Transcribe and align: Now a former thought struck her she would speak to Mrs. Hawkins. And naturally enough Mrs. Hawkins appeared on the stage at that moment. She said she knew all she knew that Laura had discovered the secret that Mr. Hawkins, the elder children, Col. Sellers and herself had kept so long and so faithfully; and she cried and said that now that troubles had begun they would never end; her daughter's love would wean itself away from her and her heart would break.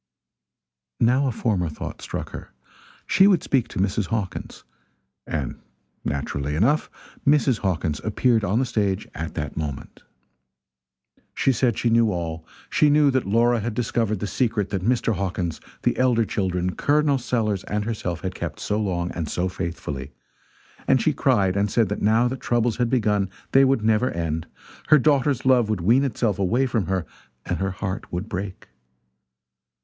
Now 0.99 1.27
a 1.27 1.31
former 1.31 1.69
thought 1.69 2.01
struck 2.01 2.31
her 2.31 2.49
she 3.05 3.27
would 3.27 3.43
speak 3.43 3.67
to 3.67 3.77
Mrs. 3.77 4.07
Hawkins. 4.07 4.63
And 5.27 5.61
naturally 6.03 6.55
enough 6.55 6.89
Mrs. 7.23 7.59
Hawkins 7.59 8.01
appeared 8.03 8.43
on 8.43 8.57
the 8.57 8.65
stage 8.65 9.07
at 9.13 9.35
that 9.35 9.55
moment. 9.55 10.01
She 11.35 11.51
said 11.51 11.77
she 11.77 11.91
knew 11.91 12.09
all 12.11 12.47
she 12.67 12.89
knew 12.89 13.11
that 13.11 13.27
Laura 13.27 13.59
had 13.59 13.75
discovered 13.75 14.17
the 14.21 14.25
secret 14.25 14.69
that 14.71 14.81
Mr. 14.81 15.13
Hawkins, 15.13 15.61
the 15.83 15.95
elder 15.99 16.25
children, 16.25 16.71
Col. 16.75 17.19
Sellers 17.19 17.63
and 17.65 17.85
herself 17.85 18.21
had 18.21 18.33
kept 18.33 18.59
so 18.59 18.79
long 18.79 19.11
and 19.11 19.29
so 19.29 19.47
faithfully; 19.49 20.13
and 20.87 20.99
she 20.99 21.13
cried 21.13 21.55
and 21.55 21.69
said 21.69 21.89
that 21.89 22.01
now 22.01 22.27
that 22.27 22.39
troubles 22.41 22.77
had 22.77 22.89
begun 22.89 23.29
they 23.51 23.63
would 23.63 23.83
never 23.83 24.09
end; 24.09 24.47
her 24.87 24.97
daughter's 24.97 25.45
love 25.45 25.69
would 25.69 25.81
wean 25.81 26.03
itself 26.03 26.39
away 26.39 26.65
from 26.65 26.87
her 26.87 27.05
and 27.45 27.59
her 27.59 27.69
heart 27.69 28.11
would 28.11 28.27
break. 28.27 28.69